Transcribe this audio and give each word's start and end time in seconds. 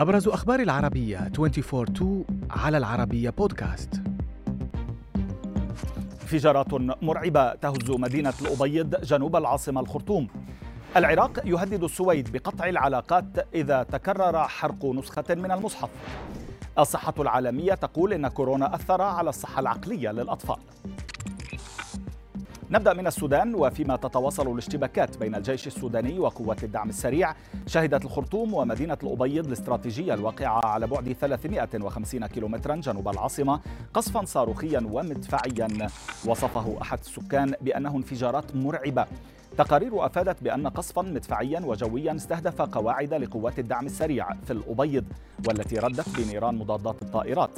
أبرز 0.00 0.28
أخبار 0.28 0.60
العربية 0.60 1.30
24-2 1.36 2.04
على 2.50 2.78
العربية 2.78 3.30
بودكاست. 3.30 4.02
انفجارات 6.22 6.74
مرعبة 7.02 7.54
تهز 7.54 7.90
مدينة 7.90 8.32
الأبيض 8.42 9.00
جنوب 9.04 9.36
العاصمة 9.36 9.80
الخرطوم. 9.80 10.28
العراق 10.96 11.40
يهدد 11.44 11.84
السويد 11.84 12.32
بقطع 12.32 12.68
العلاقات 12.68 13.24
إذا 13.54 13.82
تكرر 13.82 14.48
حرق 14.48 14.84
نسخة 14.84 15.24
من 15.34 15.50
المصحف. 15.50 15.90
الصحة 16.78 17.14
العالمية 17.18 17.74
تقول 17.74 18.12
إن 18.12 18.28
كورونا 18.28 18.74
أثر 18.74 19.02
على 19.02 19.30
الصحة 19.30 19.60
العقلية 19.60 20.10
للأطفال. 20.10 20.58
نبدأ 22.72 22.92
من 22.92 23.06
السودان 23.06 23.54
وفيما 23.54 23.96
تتواصل 23.96 24.52
الاشتباكات 24.52 25.18
بين 25.18 25.34
الجيش 25.34 25.66
السوداني 25.66 26.18
وقوات 26.18 26.64
الدعم 26.64 26.88
السريع. 26.88 27.34
شهدت 27.66 28.04
الخرطوم 28.04 28.54
ومدينة 28.54 28.98
الأبيض 29.02 29.46
الاستراتيجية 29.46 30.14
الواقعة 30.14 30.66
على 30.66 30.86
بعد 30.86 31.12
350 31.12 32.26
كيلومترا 32.26 32.76
جنوب 32.76 33.08
العاصمة 33.08 33.60
قصفا 33.94 34.24
صاروخيا 34.24 34.88
ومدفعيا. 34.92 35.88
وصفه 36.26 36.78
أحد 36.82 36.98
السكان 36.98 37.54
بأنه 37.60 37.96
انفجارات 37.96 38.56
مرعبة. 38.56 39.06
تقارير 39.58 40.06
أفادت 40.06 40.42
بأن 40.42 40.68
قصفا 40.68 41.02
مدفعيا 41.02 41.60
وجويا 41.60 42.16
استهدف 42.16 42.62
قواعد 42.62 43.14
لقوات 43.14 43.58
الدعم 43.58 43.86
السريع 43.86 44.28
في 44.46 44.52
الأبيض 44.52 45.04
والتي 45.48 45.78
ردت 45.78 46.08
بنيران 46.18 46.54
مضادات 46.58 47.02
الطائرات. 47.02 47.50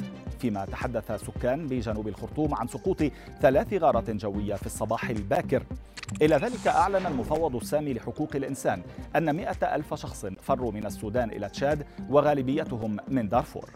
فيما 0.43 0.65
تحدث 0.65 1.11
سكان 1.11 1.67
بجنوب 1.67 2.07
الخرطوم 2.07 2.55
عن 2.55 2.67
سقوط 2.67 3.03
ثلاث 3.41 3.73
غارات 3.73 4.09
جوية 4.09 4.55
في 4.55 4.65
الصباح 4.65 5.09
الباكر. 5.09 5.63
إلى 6.21 6.35
ذلك 6.35 6.67
أعلن 6.67 7.05
المفوض 7.05 7.55
السامي 7.55 7.93
لحقوق 7.93 8.35
الإنسان 8.35 8.81
أن 9.15 9.35
مئة 9.35 9.75
ألف 9.75 9.93
شخص 9.93 10.25
فروا 10.25 10.71
من 10.71 10.85
السودان 10.85 11.29
إلى 11.29 11.49
تشاد 11.49 11.85
وغالبيتهم 12.09 12.97
من 13.07 13.29
دارفور. 13.29 13.69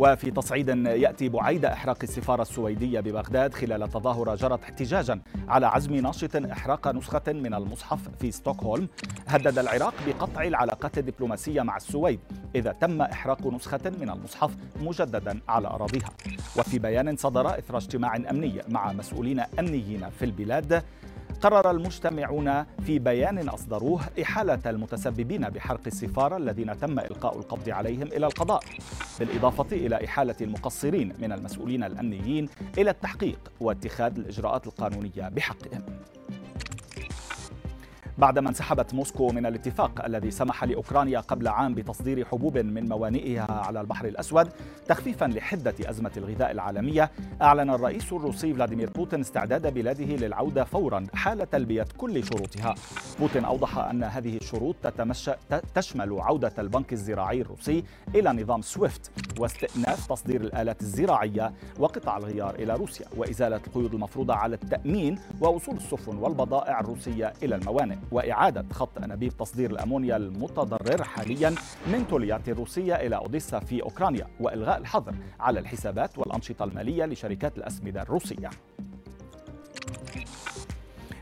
وفي 0.00 0.30
تصعيد 0.30 0.68
يأتي 0.86 1.28
بعيد 1.28 1.64
إحراق 1.64 1.98
السفارة 2.02 2.42
السويدية 2.42 3.00
ببغداد 3.00 3.54
خلال 3.54 3.88
تظاهره 3.88 4.34
جرت 4.34 4.62
احتجاجا 4.62 5.20
على 5.48 5.66
عزم 5.66 5.94
ناشط 5.94 6.36
إحراق 6.36 6.88
نسخة 6.88 7.22
من 7.32 7.54
المصحف 7.54 7.98
في 8.20 8.30
ستوكهولم. 8.30 8.88
هدد 9.26 9.58
العراق 9.58 9.94
بقطع 10.06 10.42
العلاقات 10.42 10.98
الدبلوماسية 10.98 11.62
مع 11.62 11.76
السويد 11.76 12.20
اذا 12.54 12.72
تم 12.72 13.02
إحراق 13.02 13.46
نسخة 13.46 13.92
من 14.00 14.10
المصحف 14.10 14.50
مجددا 14.80 15.40
على 15.48 15.68
أراضيها. 15.68 16.10
وفي 16.58 16.78
بيان 16.78 17.16
صدر 17.16 17.58
إثر 17.58 17.76
اجتماع 17.76 18.16
أمني 18.16 18.62
مع 18.68 18.92
مسؤولين 18.92 19.40
أمنيين 19.40 20.10
في 20.10 20.24
البلاد 20.24 20.82
قرر 21.40 21.70
المجتمعون 21.70 22.64
في 22.86 22.98
بيان 22.98 23.48
أصدروه 23.48 24.00
إحالة 24.22 24.60
المتسببين 24.66 25.48
بحرق 25.48 25.80
السفارة 25.86 26.36
الذين 26.36 26.78
تم 26.78 26.98
إلقاء 26.98 27.38
القبض 27.38 27.68
عليهم 27.68 28.02
إلى 28.02 28.26
القضاء 28.26 28.60
بالإضافة 29.18 29.76
إلى 29.76 30.04
إحالة 30.04 30.34
المقصرين 30.40 31.12
من 31.18 31.32
المسؤولين 31.32 31.84
الأمنيين 31.84 32.48
إلى 32.78 32.90
التحقيق 32.90 33.38
واتخاذ 33.60 34.16
الإجراءات 34.18 34.66
القانونية 34.66 35.28
بحقهم. 35.28 35.82
بعدما 38.18 38.48
انسحبت 38.48 38.94
موسكو 38.94 39.28
من 39.28 39.46
الاتفاق 39.46 40.04
الذي 40.04 40.30
سمح 40.30 40.64
لأوكرانيا 40.64 41.20
قبل 41.20 41.48
عام 41.48 41.74
بتصدير 41.74 42.24
حبوب 42.24 42.58
من 42.58 42.88
موانئها 42.88 43.46
على 43.50 43.80
البحر 43.80 44.06
الأسود 44.06 44.48
تخفيفا 44.88 45.24
لحدة 45.24 45.74
أزمة 45.84 46.10
الغذاء 46.16 46.50
العالمية 46.50 47.10
أعلن 47.42 47.70
الرئيس 47.70 48.12
الروسي 48.12 48.54
فلاديمير 48.54 48.90
بوتين 48.90 49.20
استعداد 49.20 49.74
بلاده 49.74 50.04
للعودة 50.04 50.64
فورا 50.64 51.06
حال 51.14 51.50
تلبية 51.50 51.86
كل 51.98 52.24
شروطها. 52.24 52.74
بوتين 53.20 53.44
أوضح 53.44 53.78
أن 53.78 54.04
هذه 54.04 54.36
الشروط 54.36 54.76
تتمشى 54.82 55.32
تشمل 55.74 56.20
عودة 56.20 56.52
البنك 56.58 56.92
الزراعي 56.92 57.40
الروسي 57.40 57.84
إلى 58.14 58.32
نظام 58.32 58.62
سويفت 58.62 59.10
واستئناف 59.38 60.06
تصدير 60.06 60.40
الآلات 60.40 60.80
الزراعية 60.80 61.52
وقطع 61.78 62.16
الغيار 62.16 62.54
إلى 62.54 62.74
روسيا 62.74 63.06
وإزالة 63.16 63.60
القيود 63.66 63.94
المفروضة 63.94 64.34
على 64.34 64.54
التأمين 64.54 65.18
ووصول 65.40 65.76
السفن 65.76 66.16
والبضائع 66.16 66.80
الروسية 66.80 67.32
إلى 67.42 67.54
الموانئ. 67.54 67.96
وإعادة 68.12 68.64
خط 68.72 68.98
أنابيب 68.98 69.36
تصدير 69.36 69.70
الأمونيا 69.70 70.16
المتضرر 70.16 71.04
حاليا 71.04 71.54
من 71.86 72.06
توليات 72.08 72.48
الروسية 72.48 72.94
إلى 72.94 73.16
أوديسا 73.16 73.58
في 73.58 73.82
أوكرانيا 73.82 74.26
وإلغاء 74.40 74.78
الحظر 74.78 75.14
على 75.40 75.60
الحسابات 75.60 76.18
والأنشطة 76.18 76.64
المالية 76.64 77.04
لشركات 77.04 77.58
الأسمدة 77.58 78.02
الروسية. 78.02 78.50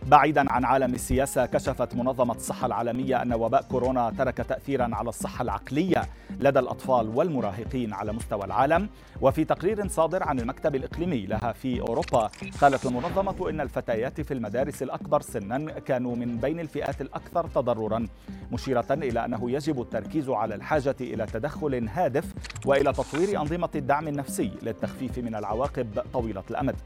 بعيدا 0.08 0.52
عن 0.52 0.64
عالم 0.64 0.94
السياسة 0.94 1.46
كشفت 1.46 1.94
منظمة 1.94 2.34
الصحة 2.34 2.66
العالمية 2.66 3.22
أن 3.22 3.32
وباء 3.32 3.62
كورونا 3.62 4.12
ترك 4.18 4.36
تأثيرا 4.36 4.90
على 4.92 5.08
الصحة 5.08 5.42
العقلية 5.42 6.02
لدى 6.40 6.58
الأطفال 6.58 7.08
والمراهقين 7.08 7.94
على 7.94 8.12
مستوى 8.12 8.44
العالم. 8.44 8.88
وفي 9.20 9.44
تقرير 9.44 9.88
صادر 9.88 10.22
عن 10.22 10.40
المكتب 10.40 10.74
الإقليمي 10.74 11.26
لها 11.26 11.52
في 11.52 11.80
أوروبا 11.80 12.30
قالت 12.60 12.86
المنظمة 12.86 13.50
إن 13.50 13.60
الفتيات 13.60 14.20
في 14.20 14.34
المدارس 14.34 14.82
الأكبر 14.82 15.20
سنا 15.20 15.58
كانوا 15.78 16.16
من 16.16 16.36
بين 16.36 16.60
الفئات 16.60 17.00
الأكثر 17.00 17.46
تضررا 17.46 18.06
مشيرة 18.52 18.86
إلى 18.90 19.24
أنه 19.24 19.50
يجب 19.50 19.80
التركيز 19.80 20.28
على 20.28 20.54
الحاجة 20.54 20.96
إلى 21.00 21.26
تدخل 21.26 21.88
هادف 21.88 22.34
وإلى 22.66 22.92
تطوير 22.92 23.40
أنظمة 23.40 23.70
الدعم 23.74 24.08
النفسي 24.08 24.52
للتخفيف 24.62 25.18
من 25.18 25.34
العواقب 25.34 26.02
طويلة 26.12 26.44
الأمد. 26.50 26.76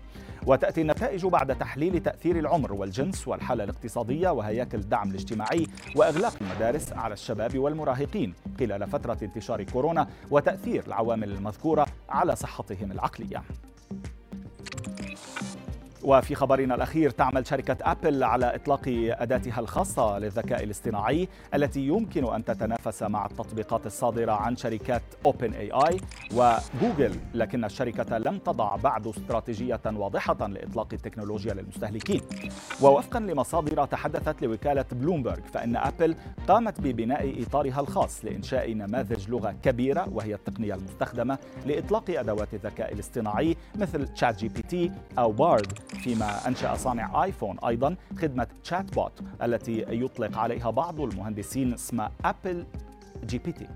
وتأتي 0.47 0.81
النتائج 0.81 1.27
بعد 1.27 1.59
تحليل 1.59 2.01
تأثير 2.01 2.39
العمر 2.39 2.73
والجنس 2.73 3.29
والحالة 3.29 3.65
الاقتصادية 3.65 4.29
وهياكل 4.29 4.79
الدعم 4.79 5.11
الاجتماعي 5.11 5.67
وإغلاق 5.97 6.35
المدارس 6.41 6.93
على 6.93 7.13
الشباب 7.15 7.59
والمراهقين 7.59 8.35
خلال 8.61 8.87
فترة 8.87 9.19
انتشار 9.23 9.63
كورونا 9.63 10.07
وتأثير 10.31 10.87
العوامل 10.87 11.31
المذكورة 11.31 11.87
على 12.09 12.37
صحتهم 12.37 12.93
العقلية. 12.93 13.43
وفي 16.05 16.35
خبرنا 16.35 16.75
الأخير 16.75 17.11
تعمل 17.11 17.47
شركة 17.47 17.77
أبل 17.83 18.25
على 18.25 18.55
إطلاق 18.55 18.83
أداتها 18.89 19.61
الخاصة 19.61 20.19
للذكاء 20.19 20.65
الاصطناعي 20.65 21.29
التي 21.55 21.81
يمكن 21.81 22.35
أن 22.35 22.45
تتنافس 22.45 23.03
مع 23.03 23.27
التطبيقات 23.27 23.87
الصادرة 23.87 24.33
عن 24.33 24.57
شركات 24.57 25.03
أوبن 25.27 25.44
ايه 25.44 25.53
اي 25.53 26.01
وجوجل 26.35 27.17
لكن 27.35 27.65
الشركة 27.65 28.19
لم 28.19 28.39
تضع 28.39 28.77
بعد 28.77 29.07
استراتيجية 29.07 29.81
واضحة 29.87 30.47
لإطلاق 30.47 30.89
التكنولوجيا 30.93 31.55
للمستهلكين. 31.55 32.21
ووفقا 32.83 33.21
لمصادر 33.21 33.85
تحدثت 33.85 34.43
لوكالة 34.43 34.85
بلومبرج 34.93 35.43
فإن 35.55 35.77
أبل 35.77 36.17
قامت 36.49 36.81
ببناء 36.81 37.43
إطارها 37.43 37.81
الخاص 37.81 38.25
لإنشاء 38.25 38.73
نماذج 38.73 39.29
لغة 39.31 39.55
كبيرة 39.63 40.09
وهي 40.13 40.35
التقنية 40.35 40.75
المستخدمة 40.75 41.39
لإطلاق 41.67 42.05
أدوات 42.11 42.55
الذكاء 42.55 42.93
الاصطناعي 42.93 43.57
مثل 43.75 44.09
تشات 44.09 44.39
جي 44.39 44.49
بي 44.49 44.63
تي 44.63 44.91
أو 45.19 45.33
بارد 45.33 45.73
فيما 45.95 46.49
أنشأ 46.49 46.75
صانع 46.75 47.25
آيفون 47.25 47.59
أيضا 47.59 47.97
خدمة 48.19 48.47
chatbot 48.65 49.13
التي 49.43 49.85
يطلق 49.89 50.39
عليها 50.39 50.71
بعض 50.71 51.01
المهندسين 51.01 51.73
اسم 51.73 52.09
أبل 52.25 52.65
جي 53.27 53.39
بي 53.39 53.53
تي 53.53 53.67